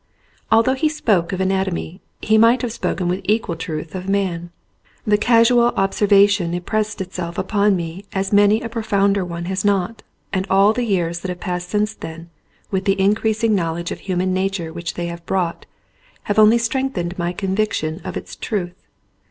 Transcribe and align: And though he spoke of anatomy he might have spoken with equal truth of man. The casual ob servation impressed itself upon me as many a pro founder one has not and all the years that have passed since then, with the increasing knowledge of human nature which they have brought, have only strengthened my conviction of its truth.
And 0.51 0.65
though 0.65 0.73
he 0.73 0.89
spoke 0.89 1.31
of 1.31 1.39
anatomy 1.39 2.01
he 2.21 2.35
might 2.35 2.63
have 2.63 2.71
spoken 2.71 3.07
with 3.07 3.21
equal 3.23 3.55
truth 3.55 3.93
of 3.93 4.09
man. 4.09 4.49
The 5.05 5.15
casual 5.15 5.67
ob 5.77 5.91
servation 5.91 6.55
impressed 6.55 7.01
itself 7.01 7.37
upon 7.37 7.75
me 7.75 8.05
as 8.11 8.33
many 8.33 8.61
a 8.61 8.67
pro 8.69 8.81
founder 8.81 9.23
one 9.23 9.45
has 9.45 9.63
not 9.63 10.01
and 10.33 10.47
all 10.49 10.73
the 10.73 10.85
years 10.85 11.19
that 11.19 11.29
have 11.29 11.39
passed 11.39 11.69
since 11.69 11.93
then, 11.93 12.31
with 12.71 12.85
the 12.85 12.99
increasing 12.99 13.53
knowledge 13.53 13.91
of 13.91 13.99
human 13.99 14.33
nature 14.33 14.73
which 14.73 14.95
they 14.95 15.05
have 15.05 15.23
brought, 15.27 15.67
have 16.23 16.39
only 16.39 16.57
strengthened 16.57 17.15
my 17.19 17.31
conviction 17.31 18.01
of 18.03 18.17
its 18.17 18.35
truth. 18.35 18.83